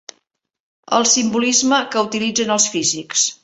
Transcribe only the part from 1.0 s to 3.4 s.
simbolisme que utilitzen els físics.